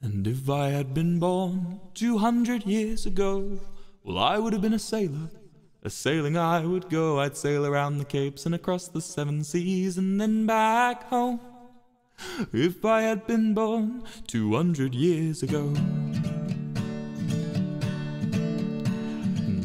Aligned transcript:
And 0.00 0.26
if 0.26 0.48
I 0.48 0.68
had 0.68 0.94
been 0.94 1.18
born 1.18 1.80
200 1.94 2.64
years 2.64 3.06
ago, 3.06 3.58
well, 4.02 4.18
I 4.18 4.38
would 4.38 4.52
have 4.52 4.62
been 4.62 4.72
a 4.72 4.78
sailor. 4.78 5.30
A 5.82 5.90
sailing 5.90 6.36
I 6.36 6.64
would 6.64 6.88
go, 6.88 7.20
I'd 7.20 7.36
sail 7.36 7.66
around 7.66 7.98
the 7.98 8.04
capes 8.04 8.46
and 8.46 8.54
across 8.54 8.88
the 8.88 9.00
seven 9.00 9.44
seas 9.44 9.98
and 9.98 10.20
then 10.20 10.46
back 10.46 11.04
home. 11.10 11.40
If 12.52 12.84
I 12.84 13.02
had 13.02 13.26
been 13.26 13.54
born 13.54 14.04
200 14.26 14.94
years 14.94 15.42
ago. 15.42 15.74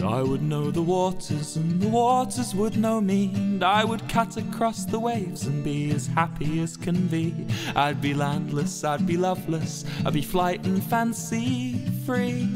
And 0.02 0.10
I 0.10 0.24
would 0.24 0.42
know 0.42 0.72
the 0.72 0.82
waters, 0.82 1.58
and 1.58 1.80
the 1.80 1.88
waters 1.88 2.56
would 2.56 2.76
know 2.76 3.00
me, 3.00 3.32
and 3.36 3.64
I 3.64 3.84
would 3.84 4.10
cut 4.10 4.36
across 4.36 4.84
the 4.84 5.00
waves 5.00 5.46
and 5.46 5.64
be 5.64 5.92
as 5.92 6.08
happy 6.08 6.60
as 6.62 6.76
can 6.76 7.06
be. 7.06 7.46
I'd 7.76 8.02
be 8.02 8.16
landless, 8.16 8.84
I'd 8.84 9.06
be 9.06 9.16
loveless, 9.16 9.86
I'd 10.04 10.14
be 10.14 10.24
flight 10.24 10.66
and 10.66 10.84
fancy 10.84 11.86
free. 12.04 12.50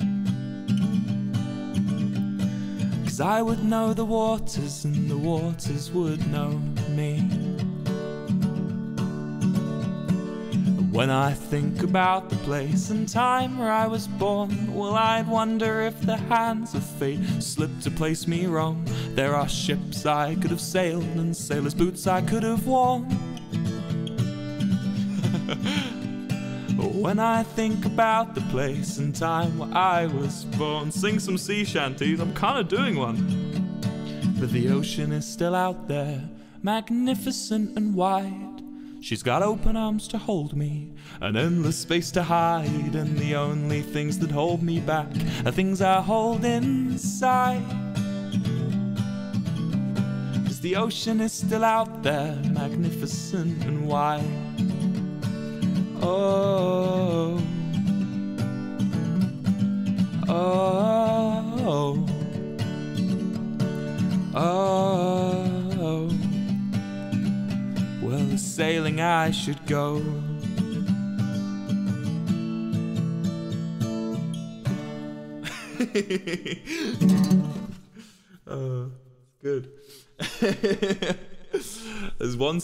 Cause 3.03 3.21
I 3.21 3.43
would 3.43 3.63
know 3.63 3.93
the 3.93 4.05
waters, 4.05 4.83
and 4.83 5.07
the 5.07 5.17
waters 5.17 5.91
would 5.91 6.25
know 6.31 6.59
me. 6.89 7.74
When 10.95 11.09
I 11.09 11.33
think 11.33 11.83
about 11.83 12.29
the 12.29 12.37
place 12.37 12.89
and 12.89 13.05
time 13.05 13.57
where 13.57 13.69
I 13.69 13.85
was 13.85 14.07
born, 14.07 14.73
well, 14.73 14.95
I'd 14.95 15.27
wonder 15.27 15.81
if 15.81 15.99
the 15.99 16.15
hands 16.15 16.73
of 16.73 16.85
fate 16.85 17.19
slipped 17.43 17.83
to 17.83 17.91
place 17.91 18.29
me 18.29 18.45
wrong. 18.45 18.87
There 19.09 19.35
are 19.35 19.49
ships 19.49 20.05
I 20.05 20.35
could 20.35 20.51
have 20.51 20.61
sailed 20.61 21.03
and 21.03 21.35
sailor's 21.35 21.73
boots 21.73 22.07
I 22.07 22.21
could 22.21 22.43
have 22.43 22.65
worn. 22.65 23.03
when 26.77 27.19
I 27.19 27.43
think 27.43 27.83
about 27.83 28.33
the 28.33 28.41
place 28.49 28.97
and 28.97 29.13
time 29.13 29.57
where 29.57 29.77
I 29.77 30.05
was 30.05 30.45
born, 30.45 30.91
sing 30.91 31.19
some 31.19 31.37
sea 31.37 31.65
shanties, 31.65 32.21
I'm 32.21 32.33
kinda 32.33 32.63
doing 32.63 32.95
one. 32.95 33.17
But 34.39 34.53
the 34.53 34.69
ocean 34.69 35.11
is 35.11 35.27
still 35.27 35.55
out 35.55 35.89
there, 35.89 36.21
magnificent 36.63 37.75
and 37.75 37.95
wide. 37.95 38.64
She's 39.05 39.21
got 39.21 39.43
open 39.43 39.77
arms 39.77 40.07
to 40.07 40.17
hold 40.17 40.55
me, 40.57 40.91
an 41.21 41.37
endless 41.37 41.77
space 41.77 42.09
to 42.13 42.23
hide, 42.23 42.95
and 42.95 43.15
the 43.19 43.35
only 43.35 43.83
things 43.83 44.17
that 44.17 44.31
hold 44.31 44.63
me 44.63 44.79
back 44.79 45.05
are 45.45 45.51
things 45.51 45.79
I 45.79 46.01
hold 46.01 46.43
inside. 46.43 47.63
Cause 50.43 50.59
the 50.59 50.75
ocean 50.75 51.21
is 51.21 51.33
still 51.33 51.63
out 51.63 52.01
there, 52.01 52.35
magnificent 52.49 53.63
and 53.65 53.85
wide. 53.85 54.25
Oh, 56.01 57.04
Sailing 68.37 68.99
I 69.01 69.31
should 69.31 69.65
go. 69.65 70.01
uh, 78.47 78.85
good. 79.41 79.71
There's 82.17 82.37
one 82.37 82.59